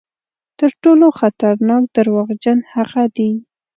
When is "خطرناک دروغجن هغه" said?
1.19-3.03